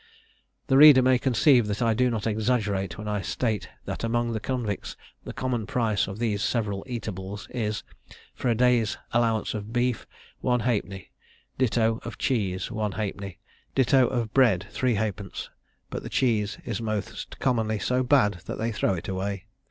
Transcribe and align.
The 0.65 0.77
reader 0.77 1.03
may 1.03 1.19
conceive 1.19 1.67
that 1.67 1.79
I 1.83 1.93
do 1.93 2.09
not 2.09 2.25
exaggerate 2.25 2.97
when 2.97 3.07
I 3.07 3.21
state 3.21 3.69
that 3.85 4.03
among 4.03 4.31
the 4.31 4.39
convicts 4.39 4.97
the 5.25 5.31
common 5.31 5.67
price 5.67 6.07
of 6.07 6.17
these 6.17 6.41
several 6.41 6.83
eatables 6.87 7.47
is, 7.51 7.83
for 8.33 8.49
a 8.49 8.55
day's 8.55 8.97
allowance 9.11 9.53
of 9.53 9.71
beef, 9.71 10.07
one 10.39 10.61
halfpenny; 10.61 11.11
ditto, 11.59 11.99
of 12.03 12.17
cheese, 12.17 12.71
one 12.71 12.93
halfpenny; 12.93 13.37
ditto, 13.75 14.07
of 14.07 14.33
bread, 14.33 14.65
three 14.71 14.95
halfpence; 14.95 15.51
but 15.91 16.01
the 16.01 16.09
cheese 16.09 16.57
is 16.65 16.81
most 16.81 17.37
commonly 17.37 17.77
so 17.77 18.01
bad 18.01 18.41
that 18.47 18.57
they 18.57 18.71
throw 18.71 18.95
it 18.95 19.07
away. 19.07 19.45